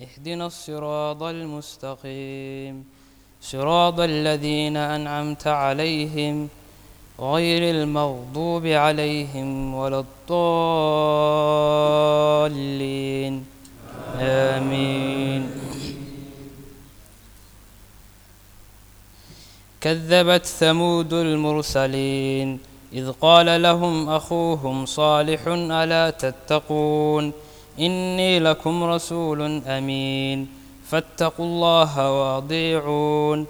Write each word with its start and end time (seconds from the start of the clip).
اهدنا 0.00 0.46
الصراط 0.46 1.22
المستقيم. 1.22 2.84
صراط 3.40 4.00
الذين 4.00 4.76
أنعمت 4.76 5.46
عليهم 5.46 6.48
غير 7.20 7.74
المغضوب 7.74 8.66
عليهم 8.66 9.74
ولا 9.74 10.04
الضالين. 12.40 13.46
آمين. 14.20 15.50
كذبت 19.80 20.46
ثمود 20.46 21.12
المرسلين 21.12 22.58
إذ 22.92 23.12
قال 23.12 23.62
لهم 23.62 24.08
أخوهم 24.08 24.86
صالح 24.86 25.46
ألا 25.48 26.10
تتقون؟ 26.10 27.32
إني 27.80 28.38
لكم 28.38 28.84
رسول 28.84 29.62
أمين. 29.66 30.48
فاتقوا 30.88 31.46
الله 31.46 32.20
وأطيعون. 32.20 33.46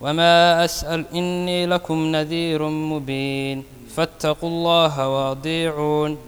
وما 0.00 0.64
أسأل 0.64 1.04
إني 1.14 1.66
لكم 1.66 2.16
نذير 2.16 2.68
مبين. 2.68 3.64
فاتقوا 3.96 4.48
الله 4.48 5.08
وأطيعون. 5.08 6.18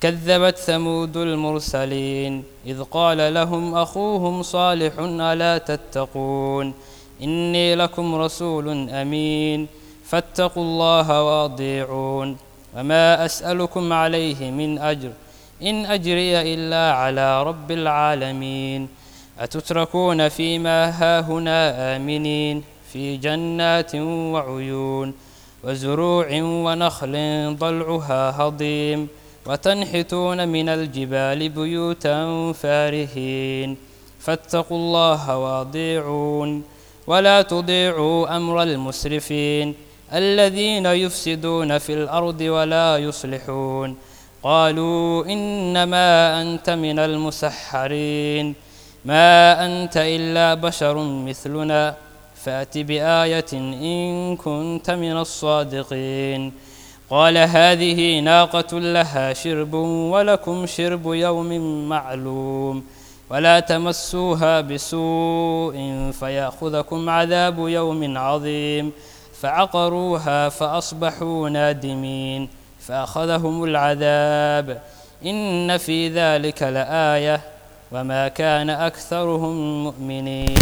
كذبت 0.00 0.58
ثمود 0.58 1.16
المرسلين. 1.16 2.44
إذ 2.66 2.82
قال 2.82 3.34
لهم 3.34 3.74
أخوهم 3.74 4.42
صالح 4.42 4.98
ألا 4.98 5.58
تتقون. 5.58 6.74
إني 7.22 7.74
لكم 7.74 8.14
رسول 8.14 8.90
أمين. 8.90 9.66
فاتقوا 10.04 10.62
الله 10.62 11.22
وأطيعون. 11.22 12.36
وما 12.76 13.24
أسألكم 13.24 13.92
عليه 13.92 14.50
من 14.50 14.78
أجر. 14.78 15.10
إن 15.64 15.86
أجري 15.86 16.54
إلا 16.54 16.92
على 16.92 17.42
رب 17.42 17.70
العالمين. 17.70 18.88
أتتركون 19.38 20.28
فيما 20.28 20.78
هاهنا 21.00 21.96
آمنين 21.96 22.62
في 22.92 23.16
جنات 23.16 23.94
وعيون 24.34 25.14
وزروع 25.64 26.26
ونخل 26.42 27.14
ضلعها 27.58 28.22
هضيم 28.40 29.08
وتنحتون 29.46 30.48
من 30.48 30.68
الجبال 30.68 31.48
بيوتا 31.48 32.52
فارهين. 32.52 33.76
فاتقوا 34.20 34.76
الله 34.76 35.38
واضيعون 35.38 36.62
ولا 37.06 37.42
تضيعوا 37.42 38.36
أمر 38.36 38.62
المسرفين 38.62 39.74
الذين 40.12 40.86
يفسدون 40.86 41.78
في 41.78 41.92
الأرض 41.94 42.40
ولا 42.40 42.98
يصلحون. 42.98 43.96
قالوا 44.44 45.24
إنما 45.26 46.42
أنت 46.42 46.70
من 46.70 46.98
المسحرين. 46.98 48.54
ما 49.04 49.66
أنت 49.66 49.96
إلا 49.96 50.54
بشر 50.54 50.98
مثلنا. 50.98 51.94
فأت 52.44 52.78
بآية 52.78 53.52
إن 53.52 54.36
كنت 54.36 54.90
من 54.90 55.16
الصادقين. 55.16 56.52
قال 57.10 57.38
هذه 57.38 58.20
ناقة 58.20 58.78
لها 58.78 59.32
شرب 59.32 59.74
ولكم 59.74 60.66
شرب 60.66 61.06
يوم 61.06 61.88
معلوم. 61.88 62.84
ولا 63.30 63.60
تمسوها 63.60 64.60
بسوء 64.60 65.76
فيأخذكم 66.20 67.10
عذاب 67.10 67.58
يوم 67.58 68.18
عظيم. 68.18 68.92
فعقروها 69.40 70.48
فأصبحوا 70.48 71.48
نادمين. 71.48 72.63
فأخذهم 72.88 73.64
العذاب. 73.64 74.80
إن 75.26 75.78
في 75.78 76.08
ذلك 76.08 76.62
لآية. 76.62 77.40
وما 77.92 78.28
كان 78.28 78.70
أكثرهم 78.70 79.84
مؤمنين. 79.84 80.58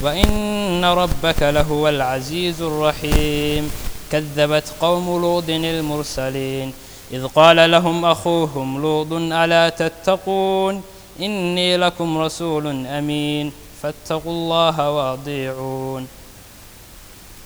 وإن 0.00 0.84
ربك 0.84 1.42
لهو 1.42 1.88
العزيز 1.88 2.62
الرحيم. 2.62 3.70
كذبت 4.12 4.72
قوم 4.80 5.20
لوط 5.20 5.48
المرسلين. 5.48 6.72
إذ 7.12 7.26
قال 7.26 7.70
لهم 7.70 8.04
أخوهم 8.04 8.82
لوط 8.82 9.12
ألا 9.12 9.68
تتقون؟ 9.68 10.82
إني 11.20 11.76
لكم 11.76 12.18
رسول 12.18 12.86
أمين. 12.86 13.52
فاتقوا 13.82 14.32
الله 14.32 14.90
وأطيعون. 14.90 16.08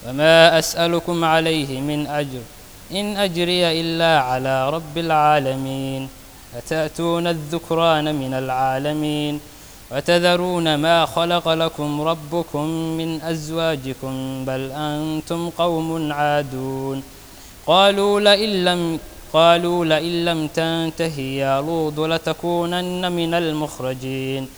وما 0.09 0.59
أسألكم 0.59 1.25
عليه 1.25 1.81
من 1.81 2.07
أجر. 2.07 2.41
إن 2.93 3.17
أجري 3.17 3.81
إلا 3.81 4.21
على 4.21 4.71
رب 4.71 4.99
العالمين. 4.99 6.09
أتأتون 6.57 7.27
الذكران 7.27 8.15
من 8.15 8.35
العالمين. 8.35 9.41
وتذرون 9.93 10.75
ما 10.75 11.07
خلق 11.07 11.49
لكم 11.49 12.01
ربكم 12.01 12.65
من 12.99 13.21
أزواجكم 13.23 14.45
بل 14.45 14.63
أنتم 14.73 15.51
قوم 15.51 16.13
عادون. 16.13 17.03
قالوا 17.67 18.21
لئن 18.21 18.65
لم 18.65 18.99
قالوا 19.33 19.85
لئن 19.85 20.25
لم 20.25 20.47
تنتهي 20.47 21.37
يا 21.37 21.61
لوط 21.61 21.99
لتكونن 22.01 23.13
من 23.13 23.35
المخرجين. 23.35 24.49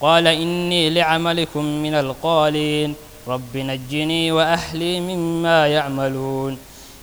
قال 0.00 0.26
إني 0.26 0.90
لعملكم 0.90 1.64
من 1.64 1.94
القالين. 1.94 2.94
رب 3.28 3.56
نجني 3.56 4.32
وأهلي 4.32 5.00
مما 5.00 5.66
يعملون. 5.66 6.58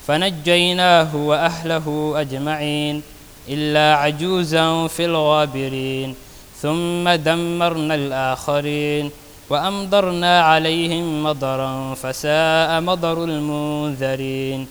فنجيناه 0.09 1.15
وأهله 1.15 2.13
أجمعين 2.15 3.01
إلا 3.49 3.95
عجوزا 3.95 4.87
في 4.87 5.05
الغابرين 5.05 6.15
ثم 6.61 7.09
دمرنا 7.09 7.95
الآخرين 7.95 9.11
وأمطرنا 9.49 10.41
عليهم 10.41 11.23
مطرا 11.23 11.93
فساء 11.93 12.81
مطر 12.81 13.23
المنذرين. 13.23 14.67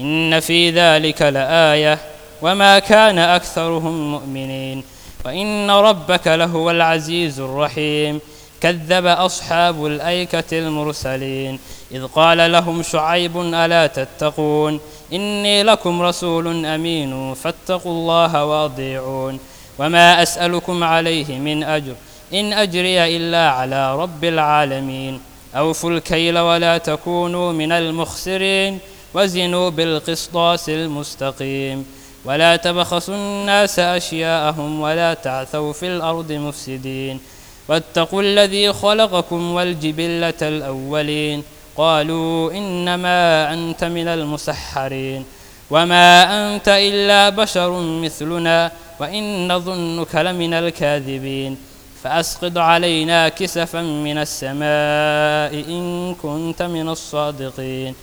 إن 0.00 0.40
في 0.40 0.70
ذلك 0.70 1.22
لآية 1.22 1.98
وما 2.42 2.78
كان 2.78 3.18
أكثرهم 3.18 4.12
مؤمنين. 4.12 4.84
وإن 5.24 5.70
ربك 5.70 6.26
لهو 6.26 6.70
العزيز 6.70 7.40
الرحيم. 7.40 8.20
كذب 8.60 9.06
أصحاب 9.06 9.86
الأيكة 9.86 10.58
المرسلين. 10.58 11.58
إذ 11.92 12.06
قال 12.06 12.52
لهم 12.52 12.82
شعيب 12.82 13.40
ألا 13.40 13.86
تتقون 13.86 14.80
إني 15.12 15.62
لكم 15.62 16.02
رسول 16.02 16.66
أمين 16.66 17.34
فاتقوا 17.34 17.92
الله 17.92 18.44
وأطيعون 18.44 19.38
وما 19.78 20.22
أسألكم 20.22 20.84
عليه 20.84 21.38
من 21.38 21.62
أجر 21.64 21.94
إن 22.34 22.52
أجري 22.52 23.16
إلا 23.16 23.50
على 23.50 23.96
رب 23.96 24.24
العالمين 24.24 25.20
أوفوا 25.56 25.90
الكيل 25.90 26.38
ولا 26.38 26.78
تكونوا 26.78 27.52
من 27.52 27.72
المخسرين 27.72 28.78
وزنوا 29.14 29.70
بالقسطاس 29.70 30.68
المستقيم 30.68 31.86
ولا 32.24 32.56
تبخسوا 32.56 33.14
الناس 33.14 33.78
أشياءهم 33.78 34.80
ولا 34.80 35.14
تعثوا 35.14 35.72
في 35.72 35.86
الأرض 35.86 36.32
مفسدين 36.32 37.20
واتقوا 37.68 38.22
الذي 38.22 38.72
خلقكم 38.72 39.52
والجبلة 39.54 40.34
الأولين 40.42 41.42
قالوا 41.80 42.52
إنما 42.52 43.52
أنت 43.52 43.84
من 43.84 44.08
المسحرين 44.08 45.24
وما 45.70 46.06
أنت 46.38 46.68
إلا 46.68 47.28
بشر 47.28 47.80
مثلنا 47.80 48.72
وإن 49.00 49.52
نظنك 49.52 50.14
لمن 50.14 50.54
الكاذبين 50.54 51.56
فأسقط 52.02 52.58
علينا 52.58 53.28
كسفا 53.28 53.82
من 53.82 54.18
السماء 54.18 55.52
إن 55.68 56.14
كنت 56.22 56.62
من 56.62 56.88
الصادقين 56.88 57.94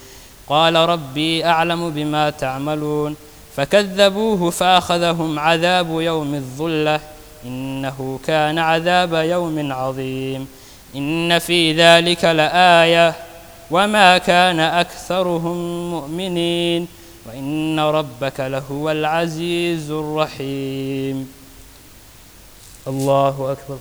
قال 0.48 0.76
ربي 0.76 1.46
أعلم 1.46 1.90
بما 1.90 2.30
تعملون 2.30 3.16
فكذبوه 3.56 4.50
فأخذهم 4.50 5.40
عذاب 5.40 6.02
يوم 6.02 6.36
الظلة 6.36 7.00
إنه 7.46 8.20
كان 8.26 8.60
عذاب 8.60 9.14
يوم 9.14 9.72
عظيم 9.72 10.48
إن 10.96 11.40
في 11.40 11.74
ذلك 11.74 12.26
لآية 12.26 13.28
وما 13.72 14.18
كان 14.18 14.60
أكثرهم 14.60 15.92
مؤمنين 15.92 16.88
وإن 17.26 17.80
ربك 17.80 18.40
لهو 18.40 18.92
العزيز 18.92 19.92
الرحيم. 19.92 21.34
الله 22.88 23.52
أكبر. 23.52 23.78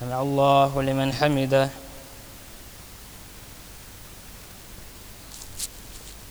سمع 0.00 0.22
الله 0.22 0.82
لمن 0.82 1.12
حمده. 1.12 1.85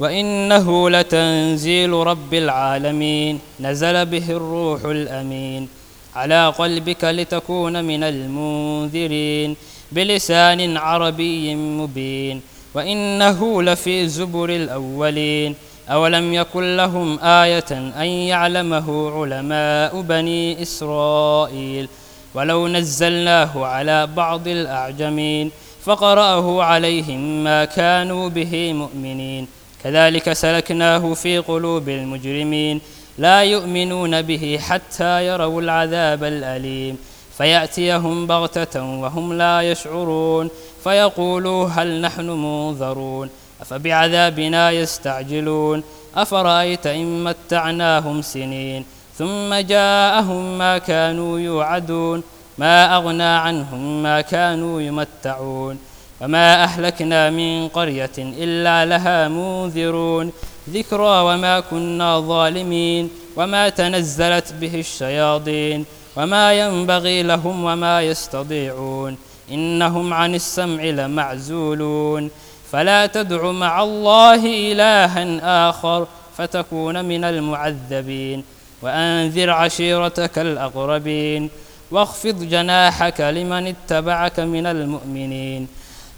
وإنه 0.00 0.90
لتنزيل 0.90 1.92
رب 1.92 2.34
العالمين. 2.34 3.40
نزل 3.60 4.06
به 4.06 4.30
الروح 4.30 4.84
الأمين. 4.84 5.68
على 6.16 6.48
قلبك 6.58 7.04
لتكون 7.04 7.84
من 7.84 8.02
المنذرين. 8.02 9.56
بلسان 9.92 10.76
عربي 10.76 11.54
مبين. 11.54 12.40
وإنه 12.74 13.62
لفي 13.62 14.08
زبر 14.08 14.50
الأولين. 14.50 15.54
أولم 15.90 16.34
يكن 16.34 16.76
لهم 16.76 17.18
آية 17.22 17.70
أن 17.72 18.06
يعلمه 18.06 19.10
علماء 19.10 20.00
بني 20.00 20.62
إسرائيل. 20.62 21.88
ولو 22.34 22.68
نزلناه 22.68 23.66
على 23.66 24.06
بعض 24.06 24.48
الأعجمين. 24.48 25.50
فقرأه 25.84 26.62
عليهم 26.62 27.44
ما 27.44 27.64
كانوا 27.64 28.28
به 28.28 28.72
مؤمنين. 28.72 29.55
كذلك 29.86 30.32
سلكناه 30.32 31.14
في 31.14 31.38
قلوب 31.38 31.88
المجرمين 31.88 32.80
لا 33.18 33.42
يؤمنون 33.42 34.22
به 34.22 34.58
حتى 34.62 35.26
يروا 35.26 35.60
العذاب 35.60 36.24
الأليم. 36.24 36.98
فيأتيهم 37.38 38.26
بغتة 38.26 38.82
وهم 38.82 39.32
لا 39.32 39.62
يشعرون. 39.62 40.50
فيقولوا 40.84 41.68
هل 41.68 42.00
نحن 42.00 42.30
منذرون 42.30 43.30
أفبعذابنا 43.60 44.70
يستعجلون؟ 44.70 45.82
أفرأيت 46.16 46.86
إن 46.86 47.24
متعناهم 47.24 48.22
سنين؟ 48.22 48.84
ثم 49.18 49.54
جاءهم 49.54 50.58
ما 50.58 50.78
كانوا 50.78 51.38
يوعدون. 51.38 52.22
ما 52.58 52.96
أغنى 52.96 53.22
عنهم 53.22 54.02
ما 54.02 54.20
كانوا 54.20 54.80
يمتعون. 54.80 55.78
وما 56.20 56.64
أهلكنا 56.64 57.30
من 57.30 57.68
قرية 57.68 58.16
إلا 58.18 58.84
لها 58.84 59.28
منذرون 59.28 60.32
ذكرى 60.70 61.20
وما 61.20 61.60
كنا 61.60 62.20
ظالمين 62.20 63.10
وما 63.36 63.68
تنزلت 63.68 64.52
به 64.52 64.74
الشياطين 64.80 65.84
وما 66.16 66.52
ينبغي 66.52 67.22
لهم 67.22 67.64
وما 67.64 68.02
يستطيعون 68.02 69.16
إنهم 69.50 70.14
عن 70.14 70.34
السمع 70.34 70.82
لمعزولون 70.84 72.30
فلا 72.72 73.06
تدع 73.06 73.50
مع 73.50 73.82
الله 73.82 74.72
إلها 74.72 75.68
آخر 75.70 76.06
فتكون 76.36 77.04
من 77.04 77.24
المعذبين 77.24 78.44
وأنذر 78.82 79.50
عشيرتك 79.50 80.38
الأقربين 80.38 81.50
واخفض 81.90 82.42
جناحك 82.42 83.20
لمن 83.20 83.66
اتبعك 83.66 84.40
من 84.40 84.66
المؤمنين 84.66 85.68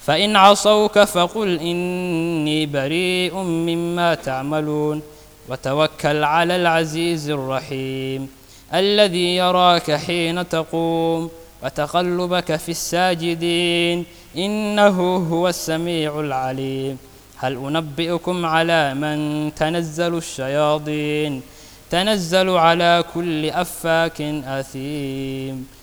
فإن 0.08 0.36
عصوك 0.36 0.98
فقل 0.98 1.58
إني 1.58 2.66
بريء 2.66 3.34
مما 3.36 4.14
تعملون 4.14 5.02
وتوكل 5.48 6.24
على 6.24 6.56
العزيز 6.56 7.30
الرحيم 7.30 8.28
الذي 8.74 9.36
يراك 9.36 9.90
حين 9.92 10.48
تقوم 10.48 11.30
وتقلبك 11.62 12.56
في 12.56 12.68
الساجدين 12.68 14.04
إنه 14.36 15.16
هو 15.16 15.48
السميع 15.48 16.20
العليم 16.20 16.98
هل 17.36 17.56
أنبئكم 17.56 18.46
على 18.46 18.94
من 18.94 19.50
تنزل 19.54 20.14
الشياطين 20.14 21.42
تنزل 21.90 22.50
على 22.50 23.04
كل 23.14 23.50
أفاك 23.50 24.20
أثيم 24.44 25.77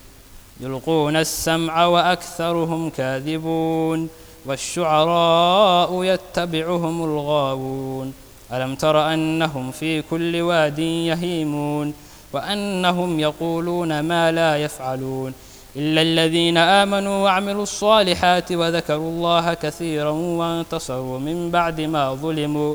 يلقون 0.60 1.16
السمع 1.16 1.86
وأكثرهم 1.86 2.90
كاذبون 2.90 4.08
والشعراء 4.46 6.04
يتبعهم 6.04 7.04
الغاوون 7.04 8.12
ألم 8.52 8.74
تر 8.74 9.14
أنهم 9.14 9.70
في 9.70 10.02
كل 10.02 10.40
واد 10.40 10.78
يهيمون 10.78 11.94
وأنهم 12.32 13.20
يقولون 13.20 14.00
ما 14.00 14.32
لا 14.32 14.56
يفعلون 14.56 15.32
إلا 15.76 16.02
الذين 16.02 16.56
آمنوا 16.58 17.24
وعملوا 17.24 17.62
الصالحات 17.62 18.52
وذكروا 18.52 19.10
الله 19.10 19.54
كثيرا 19.54 20.10
وانتصروا 20.10 21.18
من 21.18 21.50
بعد 21.50 21.80
ما 21.80 22.14
ظلموا 22.14 22.74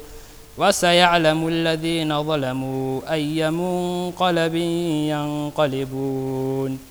وسيعلم 0.57 1.47
الذين 1.47 2.23
ظلموا 2.23 3.13
أي 3.13 3.51
منقلب 3.51 4.55
ينقلبون 5.13 6.90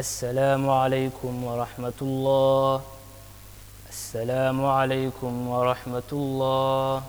السلام 0.00 0.64
عليكم 0.70 1.44
ورحمة 1.44 1.98
الله 2.02 2.82
السلام 3.88 4.58
عليكم 4.64 5.32
ورحمة 5.48 6.10
الله 6.12 7.02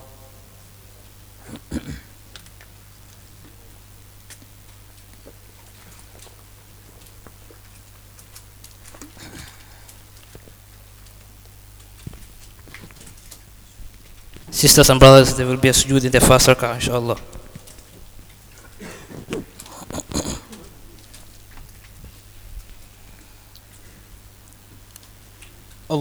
Sisters 14.52 14.90
and 14.90 15.00
brothers, 15.00 15.34
there 15.38 15.48
will 15.48 15.56
be 15.56 15.70
a 15.70 15.72
sujood 15.72 16.04
in 16.04 16.12
the 16.12 16.20
first 16.20 16.48
rakah, 16.48 16.76
inshallah. 16.76 17.41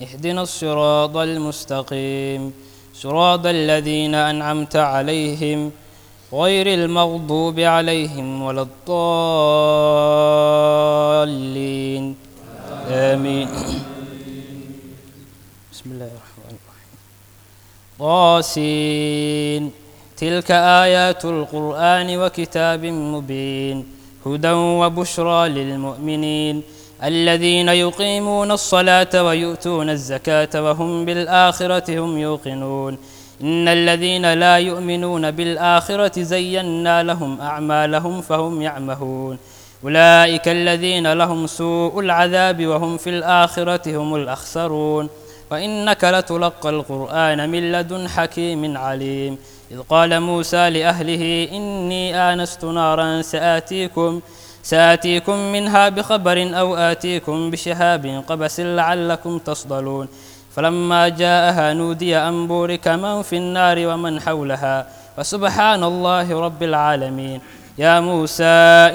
اهدنا 0.00 0.42
الصراط 0.42 1.16
المستقيم. 1.16 2.52
صراط 2.94 3.46
الذين 3.46 4.14
أنعمت 4.14 4.76
عليهم 4.76 5.70
غير 6.32 6.66
المغضوب 6.66 7.60
عليهم 7.60 8.42
ولا 8.42 8.62
الضالين. 8.62 8.86
آمين. 12.88 13.48
بسم 15.72 15.90
الله 15.90 16.06
الرحمن 16.06 16.44
الرحيم. 16.46 16.98
طاسين. 17.98 19.70
تلك 20.16 20.50
آيات 20.50 21.24
القرآن 21.24 22.18
وكتاب 22.18 22.84
مبين. 22.84 23.86
هدى 24.26 24.50
وبشرى 24.50 25.48
للمؤمنين. 25.48 26.62
الذين 27.04 27.68
يقيمون 27.68 28.50
الصلاة 28.50 29.22
ويؤتون 29.22 29.90
الزكاة 29.90 30.62
وهم 30.62 31.04
بالآخرة 31.04 31.98
هم 31.98 32.18
يوقنون. 32.18 32.98
إن 33.42 33.68
الذين 33.68 34.32
لا 34.32 34.56
يؤمنون 34.58 35.30
بالآخرة 35.30 36.22
زينا 36.22 37.02
لهم 37.02 37.40
أعمالهم 37.40 38.20
فهم 38.20 38.62
يعمهون. 38.62 39.38
أولئك 39.84 40.48
الذين 40.48 41.12
لهم 41.12 41.46
سوء 41.46 42.00
العذاب 42.00 42.66
وهم 42.66 42.96
في 42.96 43.10
الآخرة 43.10 43.96
هم 43.96 44.14
الأخسرون. 44.14 45.08
وإنك 45.50 46.04
لتلقى 46.04 46.70
القرآن 46.70 47.50
من 47.50 47.72
لدن 47.72 48.08
حكيم 48.08 48.76
عليم. 48.76 49.38
إذ 49.70 49.80
قال 49.88 50.20
موسى 50.20 50.70
لأهله 50.70 51.48
إني 51.52 52.32
آنست 52.32 52.64
نارا 52.64 53.22
سآتيكم 53.22 54.20
سآتيكم 54.62 55.38
منها 55.52 55.88
بخبر 55.88 56.58
أو 56.58 56.76
آتيكم 56.76 57.50
بشهاب 57.50 58.24
قبس 58.28 58.60
لعلكم 58.60 59.38
تصطلون 59.38 60.08
فلما 60.56 61.08
جاءها 61.08 61.72
نودي 61.72 62.16
أن 62.16 62.46
بورك 62.46 62.88
من 62.88 63.22
في 63.22 63.36
النار 63.36 63.86
ومن 63.86 64.20
حولها. 64.20 64.86
فسبحان 65.16 65.84
الله 65.84 66.40
رب 66.40 66.62
العالمين. 66.62 67.40
يا 67.78 68.00
موسى 68.00 68.44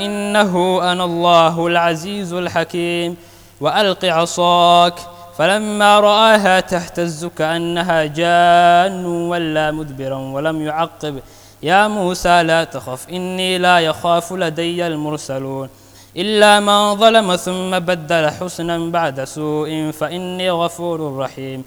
إنه 0.05 0.53
أنا 0.91 1.03
الله 1.03 1.67
العزيز 1.67 2.33
الحكيم. 2.33 3.17
وألق 3.61 4.05
عصاك. 4.05 4.93
فلما 5.37 5.99
رآها 5.99 6.59
تهتز 6.59 7.25
كأنها 7.25 8.05
جان 8.05 9.05
ولا 9.05 9.71
مدبرا 9.71 10.17
ولم 10.17 10.61
يعقب. 10.61 11.19
يا 11.63 11.87
موسى 11.87 12.43
لا 12.43 12.63
تخف 12.63 13.09
إني 13.09 13.57
لا 13.57 13.79
يخاف 13.79 14.33
لدي 14.33 14.87
المرسلون. 14.87 15.69
إلا 16.17 16.59
من 16.59 16.95
ظلم 16.95 17.35
ثم 17.35 17.79
بدل 17.79 18.29
حسنا 18.29 18.77
بعد 18.91 19.23
سوء 19.23 19.91
فإني 19.91 20.51
غفور 20.51 21.17
رحيم. 21.17 21.63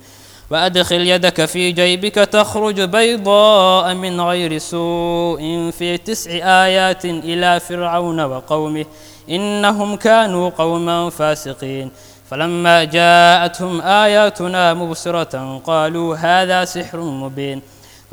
وأدخل 0.51 1.01
يدك 1.01 1.45
في 1.45 1.73
جيبك 1.73 2.15
تخرج 2.15 2.81
بيضاء 2.81 3.95
من 3.95 4.21
غير 4.21 4.59
سوء 4.59 5.71
في 5.71 5.99
تسع 5.99 6.31
آيات 6.65 7.05
إلى 7.05 7.61
فرعون 7.61 8.21
وقومه 8.21 8.87
إنهم 9.31 9.97
كانوا 9.97 10.51
قوما 10.51 11.11
فاسقين. 11.11 11.91
فلما 12.31 12.85
جاءتهم 12.85 13.81
آياتنا 13.81 14.75
مبصرة 14.75 15.61
قالوا 15.67 16.17
هذا 16.17 16.65
سحر 16.65 17.01
مبين. 17.01 17.63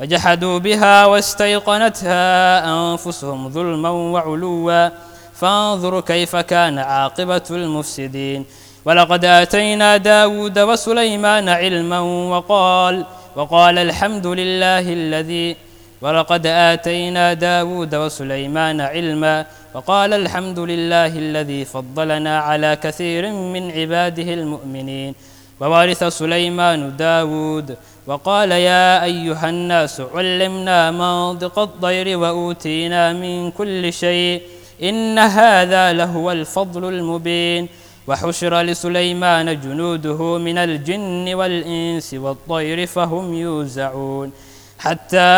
وجحدوا 0.00 0.58
بها 0.58 1.06
واستيقنتها 1.06 2.26
أنفسهم 2.64 3.48
ظلما 3.50 3.90
وعلوا. 3.90 4.88
فانظر 5.34 6.00
كيف 6.00 6.36
كان 6.36 6.78
عاقبة 6.78 7.42
المفسدين. 7.50 8.44
ولقد 8.84 9.24
آتينا 9.24 9.96
داود 9.96 10.58
وسليمان 10.58 11.48
علما 11.48 12.00
وقال 12.00 13.04
وقال 13.36 13.78
الحمد 13.78 14.26
لله 14.26 14.92
الذي 14.92 15.56
ولقد 16.02 16.46
آتينا 16.46 17.32
داود 17.32 17.94
وسليمان 17.94 18.80
علما 18.80 19.46
وقال 19.74 20.12
الحمد 20.14 20.58
لله 20.58 21.06
الذي 21.06 21.64
فضلنا 21.64 22.38
على 22.38 22.76
كثير 22.82 23.32
من 23.32 23.70
عباده 23.70 24.34
المؤمنين. 24.34 25.14
وورث 25.60 26.04
سليمان 26.04 26.96
داود 26.96 27.76
وقال 28.06 28.50
يا 28.52 29.04
أيها 29.04 29.48
الناس 29.48 30.02
علمنا 30.14 30.90
منطق 30.90 31.58
الطير 31.58 32.18
وأوتينا 32.18 33.12
من 33.12 33.50
كل 33.50 33.92
شيء 33.92 34.42
إن 34.82 35.18
هذا 35.18 35.92
لهو 35.92 36.32
الفضل 36.32 36.84
المبين 36.94 37.68
وحشر 38.08 38.60
لسليمان 38.60 39.60
جنوده 39.60 40.38
من 40.38 40.58
الجن 40.58 41.34
والإنس 41.34 42.14
والطير 42.14 42.86
فهم 42.86 43.34
يوزعون 43.34 44.32
حتى 44.78 45.28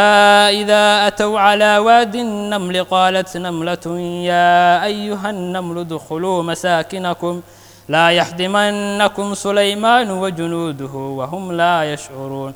إذا 0.60 1.06
أتوا 1.06 1.38
على 1.40 1.78
واد 1.78 2.14
النمل 2.16 2.84
قالت 2.84 3.36
نملة 3.36 3.86
يا 4.30 4.84
أيها 4.84 5.30
النمل 5.30 5.78
ادخلوا 5.78 6.42
مساكنكم 6.42 7.40
لا 7.90 8.06
يحدمنكم 8.10 9.34
سليمان 9.34 10.10
وجنوده 10.10 10.94
وهم 11.18 11.52
لا 11.52 11.92
يشعرون. 11.92 12.52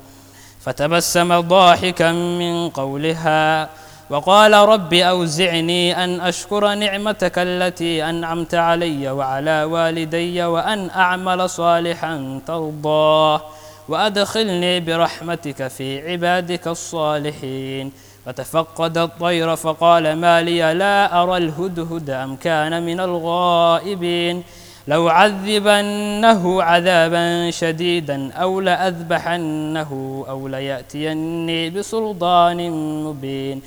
فتبسم 0.63 1.39
ضاحكا 1.39 2.11
من 2.11 2.69
قولها 2.69 3.69
وقال 4.09 4.53
رب 4.53 4.93
أوزعني 4.93 6.03
أن 6.03 6.21
أشكر 6.21 6.73
نعمتك 6.73 7.35
التي 7.37 8.09
أنعمت 8.09 8.55
علي 8.55 9.09
وعلى 9.09 9.63
والدي 9.63 10.43
وأن 10.43 10.89
أعمل 10.89 11.49
صالحا 11.49 12.39
ترضاه 12.47 13.41
وأدخلني 13.89 14.79
برحمتك 14.79 15.67
في 15.67 16.11
عبادك 16.11 16.67
الصالحين. 16.67 17.91
فتفقد 18.25 18.97
الطير 18.97 19.55
فقال 19.55 20.15
ما 20.15 20.41
لي 20.41 20.73
لا 20.73 21.23
أرى 21.23 21.37
الهدهد 21.37 22.09
أم 22.09 22.35
كان 22.35 22.83
من 22.85 22.99
الغائبين. 22.99 24.43
لو 24.87 25.09
عذبنه 25.09 26.63
عذابا 26.63 27.51
شديدا 27.51 28.33
أو 28.33 28.61
لأذبحنه 28.61 29.91
أو 30.29 30.47
ليأتيني 30.47 31.69
بسلطان 31.69 32.71
مبين. 33.03 33.61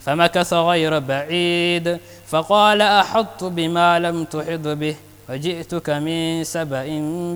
فمكث 0.00 0.52
غير 0.52 0.98
بعيد 0.98 1.98
فقال 2.26 2.82
أحط 2.82 3.44
بما 3.44 3.98
لم 3.98 4.24
تحط 4.24 4.66
به 4.80 4.96
وجئتك 5.28 5.90
من 5.90 6.44
سبأ 6.44 6.84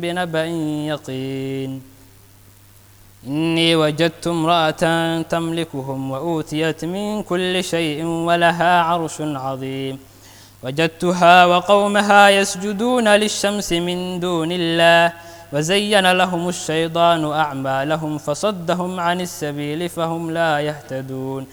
بنبأ 0.02 0.45
يقين. 0.90 1.83
إني 3.26 3.76
وجدت 3.76 4.26
امرأة 4.26 4.83
تملكهم 5.23 6.11
وأوتيت 6.11 6.85
من 6.85 7.23
كل 7.23 7.64
شيء 7.64 8.04
ولها 8.04 8.83
عرش 8.83 9.21
عظيم. 9.21 9.99
وجدتها 10.62 11.47
وقومها 11.47 12.29
يسجدون 12.29 13.09
للشمس 13.09 13.73
من 13.73 14.21
دون 14.21 14.53
الله 14.53 15.12
وزين 15.53 16.12
لهم 16.12 16.49
الشيطان 16.49 17.33
أعمالهم 17.33 18.19
فصدهم 18.19 19.00
عن 19.00 19.21
السبيل 19.21 19.88
فهم 19.88 20.31
لا 20.31 20.61
يهتدون. 20.61 21.47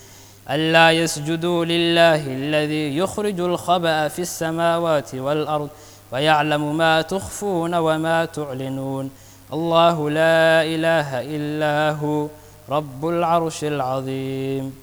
ألا 0.49 0.91
يسجدوا 0.91 1.65
لله 1.65 2.21
الذي 2.27 2.97
يخرج 2.97 3.39
الخبأ 3.39 4.07
في 4.07 4.21
السماوات 4.21 5.15
والأرض 5.15 5.69
ويعلم 6.11 6.77
ما 6.77 7.01
تخفون 7.01 7.73
وما 7.75 8.25
تعلنون. 8.25 9.09
الله 9.53 10.09
لا 10.09 10.63
إله 10.63 11.09
إلا 11.21 11.97
هو 12.01 12.27
رب 12.69 13.07
العرش 13.07 13.63
العظيم. 13.63 14.73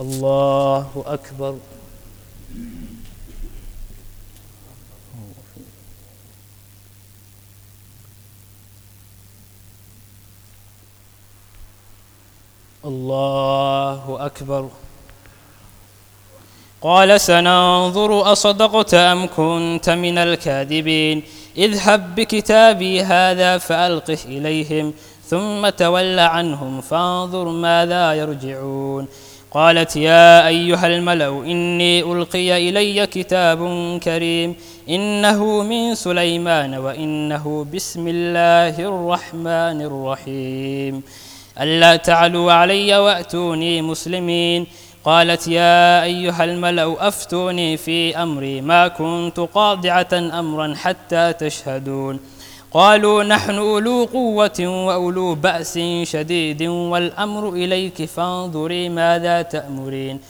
الله 0.00 0.86
أكبر. 1.06 1.54
الله 12.84 14.26
أكبر. 14.26 14.68
قال 16.82 17.20
سننظر 17.20 18.32
أصدقت 18.32 18.94
أم 18.94 19.26
كنت 19.36 19.90
من 19.90 20.18
الكاذبين. 20.18 21.22
اذهب 21.56 22.14
بكتابي 22.14 23.02
هذا 23.02 23.58
فألقه 23.58 24.18
إليهم 24.24 24.94
ثم 25.24 25.68
تول 25.68 26.18
عنهم 26.18 26.80
فانظر 26.80 27.48
ماذا 27.48 28.14
يرجعون. 28.14 29.06
قالت 29.50 29.96
يا 29.96 30.46
أيها 30.46 30.86
الملأ 30.86 31.28
إني 31.28 32.02
ألقي 32.02 32.68
إلي 32.68 33.06
كتاب 33.06 33.60
كريم 34.02 34.54
إنه 34.88 35.62
من 35.62 35.94
سليمان 35.94 36.74
وإنه 36.74 37.66
بسم 37.74 38.08
الله 38.08 38.74
الرحمن 38.80 39.78
الرحيم. 39.82 41.02
ألا 41.60 41.96
تعلوا 41.96 42.52
علي 42.52 42.98
وأتوني 42.98 43.82
مسلمين. 43.82 44.66
قالت 45.04 45.48
يا 45.48 46.02
أيها 46.02 46.44
الملأ 46.44 47.08
أفتوني 47.08 47.76
في 47.76 48.16
أمري. 48.16 48.60
ما 48.60 48.88
كنت 48.88 49.40
قاضعة 49.40 50.08
أمرا 50.12 50.74
حتى 50.76 51.32
تشهدون. 51.32 52.20
قالوا 52.72 53.24
نحن 53.24 53.54
أولو 53.54 54.04
قوة 54.04 54.58
وأولو 54.60 55.34
بأس 55.34 55.78
شديد 56.02 56.62
والأمر 56.62 57.48
إليك 57.48 58.04
فانظري 58.04 58.88
ماذا 58.88 59.42
تأمرين. 59.42 60.20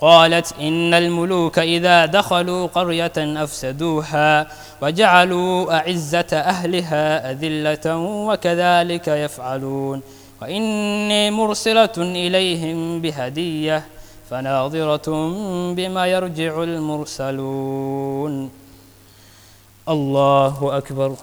قالت 0.00 0.54
إن 0.60 0.94
الملوك 0.94 1.58
إذا 1.58 2.06
دخلوا 2.06 2.66
قرية 2.66 3.12
أفسدوها 3.16 4.46
وجعلوا 4.82 5.76
أعزة 5.76 6.32
أهلها 6.32 7.30
أذلة 7.30 7.96
وكذلك 8.28 9.08
يفعلون. 9.08 10.02
وإني 10.42 11.30
مرسلة 11.30 11.96
إليهم 11.96 13.00
بهدية 13.00 13.86
فناظرة 14.30 15.08
بما 15.74 16.06
يرجع 16.06 16.62
المرسلون. 16.62 18.50
الله 19.88 20.76
أكبر. 20.78 21.16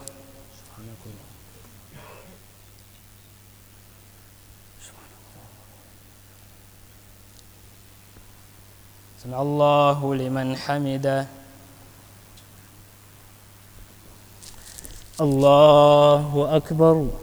سمع 9.24 9.42
الله 9.42 10.16
لمن 10.16 10.58
حمده. 10.58 11.28
الله 15.22 16.56
أكبر. 16.56 17.23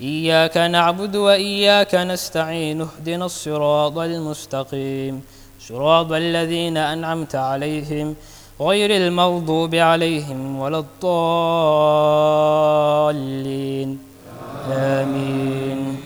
إياك 0.00 0.56
نعبد 0.56 1.16
وإياك 1.16 1.94
نستعين 1.94 2.80
اهدنا 2.80 3.24
الصراط 3.24 3.98
المستقيم. 3.98 5.22
صراط 5.60 6.12
الذين 6.12 6.76
أنعمت 6.76 7.34
عليهم 7.34 8.14
غير 8.60 8.90
المغضوب 8.90 9.74
عليهم 9.74 10.58
ولا 10.58 10.78
الضالين. 13.18 13.98
آمين. 14.72 15.96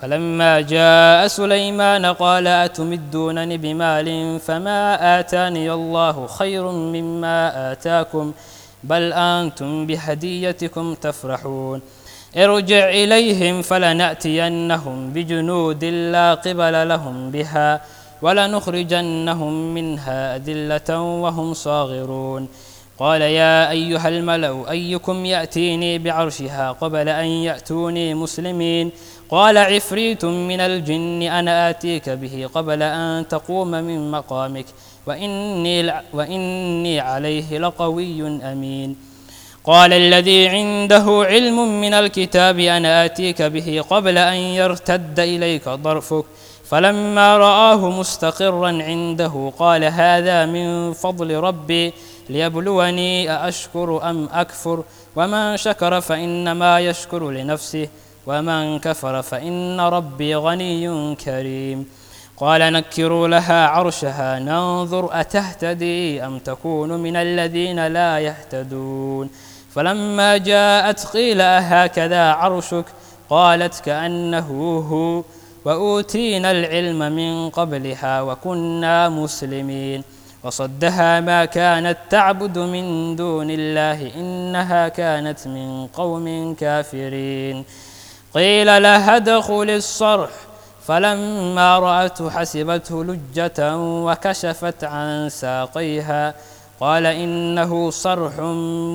فلما 0.00 0.60
جاء 0.60 1.26
سليمان 1.26 2.06
قال 2.06 2.46
أتمدونني 2.46 3.56
بمال 3.56 4.40
فما 4.40 5.20
آتاني 5.20 5.72
الله 5.72 6.26
خير 6.26 6.70
مما 6.72 7.72
آتاكم 7.72 8.32
بل 8.84 9.12
أنتم 9.12 9.86
بهديتكم 9.86 10.94
تفرحون. 10.94 11.80
ارجع 12.36 12.88
إليهم 12.88 13.62
فلنأتينهم 13.62 15.12
بجنود 15.12 15.84
لا 15.84 16.34
قبل 16.34 16.88
لهم 16.88 17.30
بها 17.30 17.80
ولنخرجنهم 18.22 19.74
منها 19.74 20.36
أذلة 20.36 21.00
وهم 21.00 21.54
صاغرون. 21.54 22.48
قال 22.98 23.22
يا 23.22 23.70
أيها 23.70 24.08
الملأ 24.08 24.70
أيكم 24.70 25.24
يأتيني 25.24 25.98
بعرشها 25.98 26.72
قبل 26.72 27.08
أن 27.08 27.26
يأتوني 27.26 28.14
مسلمين؟ 28.14 28.90
قال 29.30 29.58
عفريت 29.58 30.24
من 30.24 30.60
الجن 30.60 31.22
أنا 31.22 31.70
آتيك 31.70 32.10
به 32.10 32.48
قبل 32.54 32.82
أن 32.82 33.28
تقوم 33.28 33.70
من 33.70 34.10
مقامك 34.10 34.66
وإني, 35.06 35.92
وإني 36.12 37.00
عليه 37.00 37.58
لقوي 37.58 38.26
أمين. 38.42 39.07
قال 39.68 39.92
الذي 39.92 40.48
عنده 40.48 41.04
علم 41.30 41.80
من 41.80 41.94
الكتاب 41.94 42.58
أنا 42.58 43.04
آتيك 43.04 43.42
به 43.42 43.84
قبل 43.90 44.18
أن 44.18 44.34
يرتد 44.34 45.20
إليك 45.20 45.68
ضرفك 45.68 46.24
فلما 46.64 47.36
رآه 47.36 47.90
مستقرا 47.90 48.68
عنده 48.68 49.52
قال 49.58 49.84
هذا 49.84 50.46
من 50.46 50.92
فضل 50.92 51.34
ربي 51.34 51.92
ليبلوني 52.28 53.30
أأشكر 53.30 54.10
أم 54.10 54.28
أكفر؟ 54.32 54.84
ومن 55.16 55.56
شكر 55.56 56.00
فإنما 56.00 56.80
يشكر 56.80 57.30
لنفسه 57.30 57.88
ومن 58.26 58.78
كفر 58.78 59.22
فإن 59.22 59.80
ربي 59.80 60.36
غني 60.36 61.14
كريم. 61.14 61.86
قال 62.36 62.72
نكروا 62.72 63.28
لها 63.28 63.66
عرشها 63.66 64.38
ننظر 64.38 65.20
أتهتدي 65.20 66.24
أم 66.26 66.38
تكون 66.38 66.92
من 66.92 67.16
الذين 67.16 67.86
لا 67.86 68.18
يهتدون؟ 68.18 69.30
فلما 69.78 70.36
جاءت 70.36 71.06
قيل 71.06 71.40
أهكذا 71.40 72.32
عرشك؟ 72.32 72.84
قالت 73.30 73.80
كأنه 73.80 74.78
هو. 74.90 75.22
وأوتينا 75.64 76.50
العلم 76.50 77.12
من 77.12 77.50
قبلها 77.50 78.22
وكنا 78.22 79.08
مسلمين. 79.08 80.04
وصدها 80.44 81.20
ما 81.20 81.44
كانت 81.44 81.96
تعبد 82.10 82.58
من 82.58 83.16
دون 83.16 83.50
الله 83.50 84.14
إنها 84.16 84.88
كانت 84.88 85.46
من 85.46 85.86
قوم 85.86 86.54
كافرين. 86.54 87.64
قيل 88.34 88.82
لها 88.82 89.16
ادخل 89.16 89.70
الصرح. 89.70 90.30
فلما 90.86 91.78
رأته 91.78 92.30
حسبته 92.30 93.04
لجة 93.04 93.76
وكشفت 93.76 94.84
عن 94.84 95.28
ساقيها. 95.28 96.34
قال 96.80 97.06
إنه 97.06 97.90
صرح 97.90 98.40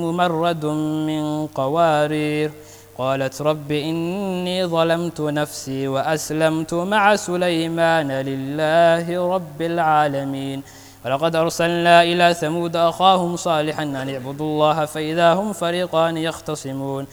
ممرد 0.03 0.65
من 1.09 1.47
قوارير. 1.47 2.51
قالت 2.97 3.41
رب 3.41 3.71
إني 3.71 4.65
ظلمت 4.65 5.21
نفسي 5.21 5.87
وأسلمت 5.87 6.73
مع 6.73 7.15
سليمان 7.15 8.11
لله 8.11 9.35
رب 9.35 9.61
العالمين. 9.61 10.63
ولقد 11.05 11.35
أرسلنا 11.35 12.03
إلى 12.03 12.33
ثمود 12.33 12.75
أخاهم 12.75 13.35
صالحا 13.35 13.83
أن 13.83 14.09
اعبدوا 14.09 14.45
الله 14.45 14.85
فإذا 14.85 15.33
هم 15.33 15.53
فريقان 15.53 16.17
يختصمون. 16.17 17.07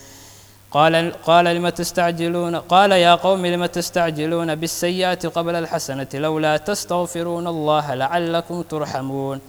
قال 0.70 1.12
قال 1.26 1.44
لم 1.44 1.68
تستعجلون 1.68 2.56
قال 2.56 2.92
يا 2.92 3.14
قوم 3.14 3.46
لم 3.46 3.66
تستعجلون 3.66 4.54
بالسيئة 4.54 5.28
قبل 5.28 5.54
الحسنة 5.54 6.08
لولا 6.14 6.56
تستغفرون 6.56 7.46
الله 7.46 7.94
لعلكم 7.94 8.62
ترحمون. 8.62 9.40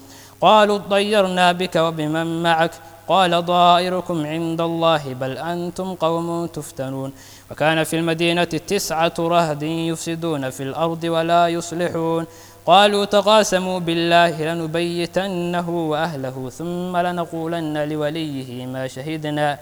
قالوا 0.42 0.76
اطيرنا 0.76 1.52
بك 1.52 1.76
وبمن 1.76 2.44
معك. 2.44 2.72
قال 3.08 3.46
ضائركم 3.46 4.26
عند 4.26 4.62
الله 4.62 5.14
بل 5.14 5.38
أنتم 5.38 5.96
قوم 5.96 6.46
تفتنون. 6.46 7.12
وكان 7.52 7.84
في 7.84 7.96
المدينة 7.96 8.44
تسعة 8.44 9.14
رهد 9.20 9.64
يفسدون 9.64 10.50
في 10.50 10.64
الأرض 10.64 11.04
ولا 11.04 11.48
يصلحون. 11.48 12.26
قالوا 12.66 13.06
تقاسموا 13.06 13.80
بالله 13.80 14.54
لنبيتنه 14.54 15.70
وأهله 15.70 16.50
ثم 16.50 16.98
لنقولن 16.98 17.90
لوليه 17.90 18.66
ما 18.66 18.88
شهدنا 18.88 19.60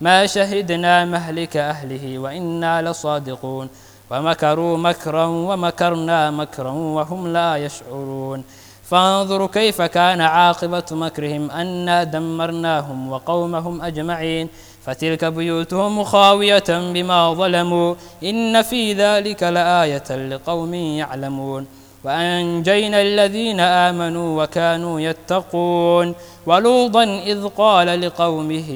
ما 0.00 0.26
شهدنا 0.26 1.04
مهلك 1.04 1.56
أهله 1.56 2.18
وإنا 2.18 2.82
لصادقون. 2.82 3.68
ومكروا 4.10 4.78
مكرا 4.78 5.24
ومكرنا 5.24 6.30
مكرا 6.30 6.70
وهم 6.70 7.32
لا 7.32 7.56
يشعرون. 7.56 8.44
فانظروا 8.90 9.46
كيف 9.46 9.82
كان 9.82 10.20
عاقبة 10.20 10.84
مكرهم 10.90 11.50
أنا 11.50 12.04
دمرناهم 12.04 13.12
وقومهم 13.12 13.82
أجمعين 13.82 14.48
فتلك 14.84 15.24
بيوتهم 15.24 16.04
خاوية 16.04 16.64
بما 16.68 17.34
ظلموا 17.34 17.94
إن 18.24 18.62
في 18.62 18.92
ذلك 18.92 19.42
لآية 19.42 20.08
لقوم 20.10 20.74
يعلمون. 20.74 21.66
وأنجينا 22.04 23.02
الذين 23.02 23.60
آمنوا 23.60 24.42
وكانوا 24.42 25.00
يتقون. 25.00 26.14
ولوطا 26.46 27.04
إذ 27.04 27.48
قال 27.48 28.00
لقومه 28.00 28.68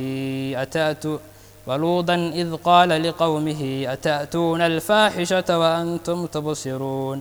أتأتوا 0.63 1.19
ولوطا 1.67 2.15
إذ 2.15 2.57
قال 2.57 3.03
لقومه 3.03 3.85
أتأتون 3.89 4.61
الفاحشة 4.61 5.59
وأنتم 5.59 6.27
تبصرون؟ 6.27 7.21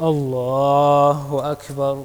الله 0.00 1.52
أكبر. 1.52 2.04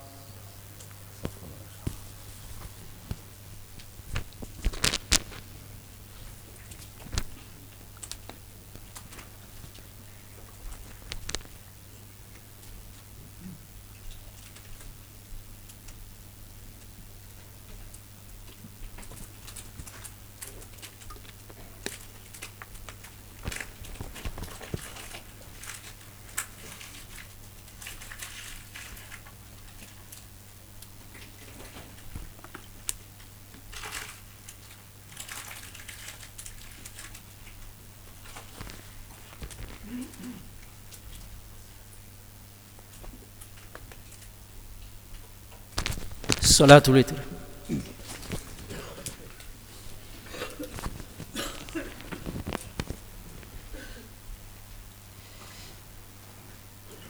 صلاة 46.61 46.83
الوتر. 46.87 47.15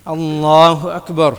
الله 0.07 0.95
أكبر. 0.95 1.37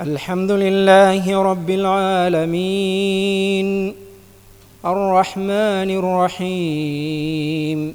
الحمد 0.00 0.50
لله 0.50 1.42
رب 1.42 1.70
العالمين. 1.70 3.68
الرحمن 4.84 5.90
الرحيم. 6.00 7.94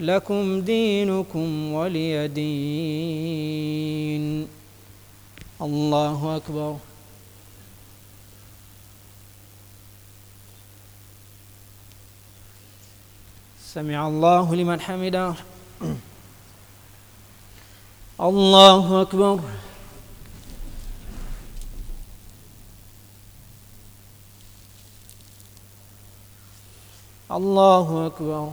لكم 0.00 0.60
دينكم 0.60 1.72
ولي 1.72 2.28
دين. 2.28 2.48
الله 5.62 6.36
أكبر. 6.36 6.76
سمع 13.64 14.08
الله 14.08 14.54
لمن 14.54 14.80
حمده. 14.80 15.34
الله 18.20 19.02
أكبر. 19.02 19.40
الله 27.30 28.06
أكبر. 28.06 28.52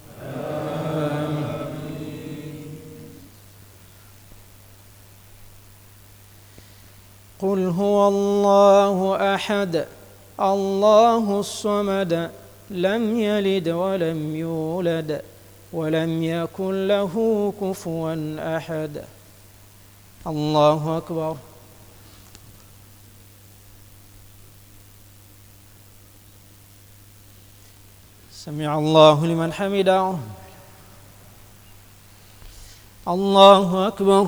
قل 7.41 7.69
هو 7.69 8.07
الله 8.07 9.33
أحد 9.35 9.87
الله 10.39 11.39
الصمد 11.39 12.31
لم 12.69 13.19
يلد 13.19 13.69
ولم 13.69 14.35
يولد 14.35 15.21
ولم 15.73 16.23
يكن 16.23 16.87
له 16.87 17.13
كفوا 17.61 18.15
أحد. 18.57 19.03
الله 20.27 20.97
أكبر. 20.97 21.35
سمع 28.33 28.77
الله 28.77 29.25
لمن 29.25 29.53
حمده. 29.53 30.15
الله 33.07 33.87
أكبر. 33.87 34.27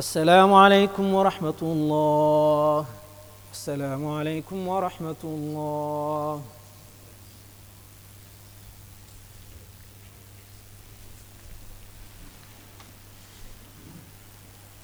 السلام 0.00 0.48
عليكم 0.54 1.14
ورحمة 1.14 1.60
الله. 1.62 2.86
السلام 3.52 4.08
عليكم 4.08 4.68
ورحمة 4.68 5.16
الله. 5.24 6.42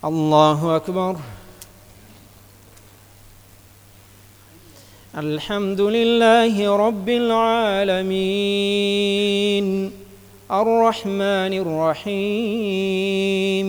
الله 0.04 0.76
أكبر. 0.76 1.16
الحمد 5.16 5.80
لله 5.80 6.76
رب 6.76 7.08
العالمين. 7.08 8.46
الرحمن 10.50 11.52
الرحيم. 11.64 13.68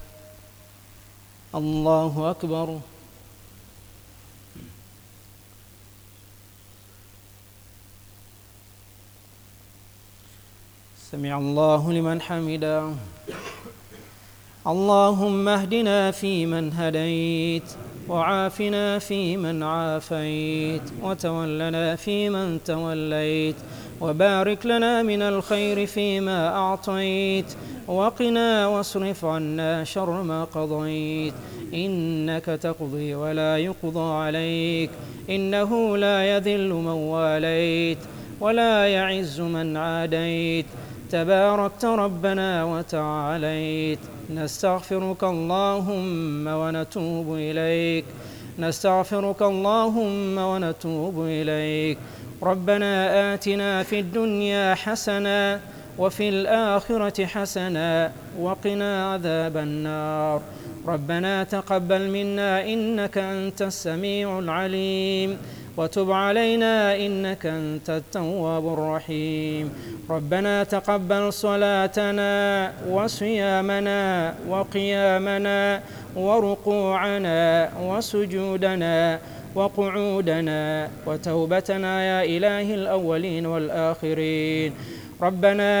الله 1.55 2.31
أكبر. 2.31 2.79
سمع 11.11 11.37
الله 11.37 11.93
لمن 11.93 12.21
حمده. 12.21 12.93
اللهم 14.67 15.47
اهدنا 15.47 16.11
فيمن 16.11 16.73
هديت 16.73 17.69
وعافنا 18.07 18.99
فيمن 18.99 19.63
عافيت 19.63 20.81
وتولنا 21.01 21.95
فيمن 21.95 22.63
توليت 22.65 23.55
وبارك 24.01 24.65
لنا 24.65 25.03
من 25.03 25.21
الخير 25.21 25.85
فيما 25.85 26.55
أعطيت. 26.55 27.45
وقنا 27.87 28.67
واصرف 28.67 29.25
عنا 29.25 29.83
شر 29.83 30.21
ما 30.21 30.43
قضيت. 30.43 31.33
إنك 31.73 32.45
تقضي 32.45 33.15
ولا 33.15 33.57
يقضى 33.57 34.13
عليك. 34.13 34.89
إنه 35.29 35.97
لا 35.97 36.37
يذل 36.37 36.69
من 36.69 36.87
واليت 36.87 37.97
ولا 38.39 38.87
يعز 38.87 39.41
من 39.41 39.77
عاديت. 39.77 40.65
تباركت 41.11 41.85
ربنا 41.85 42.63
وتعاليت. 42.63 43.99
نستغفرك 44.35 45.23
اللهم 45.23 46.47
ونتوب 46.47 47.35
إليك. 47.35 48.05
نستغفرك 48.59 49.41
اللهم 49.41 50.37
ونتوب 50.37 51.25
إليك. 51.27 51.97
ربنا 52.43 53.33
آتنا 53.33 53.83
في 53.83 53.99
الدنيا 53.99 54.75
حسنة 54.75 55.59
وفي 55.97 56.29
الآخرة 56.29 57.25
حسنة 57.25 58.11
وقنا 58.39 59.13
عذاب 59.13 59.57
النار. 59.57 60.41
ربنا 60.87 61.43
تقبل 61.43 62.09
منا 62.09 62.65
إنك 62.65 63.17
أنت 63.17 63.61
السميع 63.61 64.39
العليم 64.39 65.37
وتب 65.77 66.11
علينا 66.11 66.95
إنك 66.95 67.45
أنت 67.45 67.89
التواب 67.89 68.73
الرحيم. 68.73 69.73
ربنا 70.09 70.63
تقبل 70.63 71.33
صلاتنا 71.33 72.71
وصيامنا 72.89 74.33
وقيامنا 74.49 75.81
وركوعنا 76.15 77.69
وسجودنا 77.81 79.19
وقعودنا 79.55 80.89
وتوبتنا 81.07 82.03
يا 82.03 82.23
إله 82.37 82.73
الأولين 82.73 83.45
والآخرين. 83.45 84.73
ربنا 85.21 85.71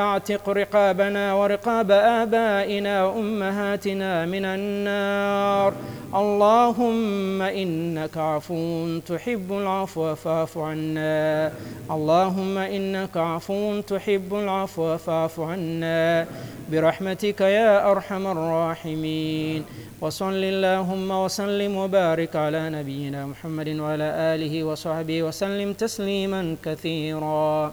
أعتق 0.00 0.48
رقابنا 0.48 1.34
ورقاب 1.34 1.90
آبائنا 1.90 3.04
وأمهاتنا 3.04 4.26
من 4.26 4.44
النار. 4.44 5.72
اللهم 6.14 7.42
إنك 7.42 8.16
عفو 8.16 8.98
تحب 8.98 9.52
العفو 9.52 10.14
فاعف 10.14 10.58
عنا. 10.58 11.52
اللهم 11.90 12.58
إنك 12.58 13.16
عفو 13.16 13.80
تحب 13.80 14.34
العفو 14.34 14.96
فاعف 14.96 15.40
عنا. 15.40 16.26
برحمتك 16.72 17.40
يا 17.40 17.90
أرحم 17.90 18.26
الراحمين. 18.26 19.62
وصل 20.00 20.44
اللهم 20.44 21.10
وسلم 21.10 21.76
وبارك 21.76 22.36
على 22.36 22.70
نبينا 22.70 23.26
محمد 23.26 23.68
وعلى 23.68 24.08
آله 24.34 24.64
وصحبه 24.64 25.22
وسلم 25.22 25.72
تسليما 25.72 26.56
كثيرا. 26.64 27.72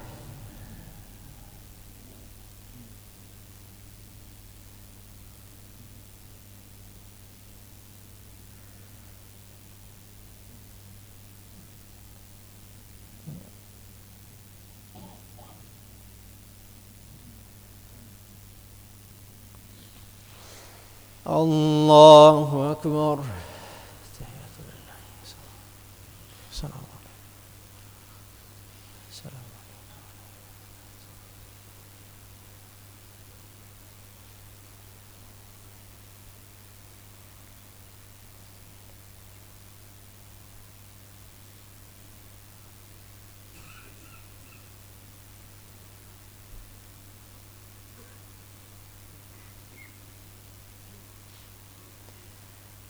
الله 21.31 22.71
أكبر. 22.71 23.19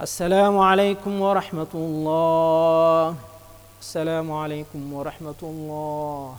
السلام 0.02 0.58
عليكم 0.58 1.22
ورحمة 1.22 1.74
الله. 1.76 3.16
السلام 3.82 4.32
عليكم 4.32 4.94
ورحمة 4.94 5.42
الله. 5.44 6.36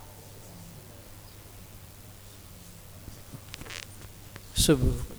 سبحانك 4.56 5.11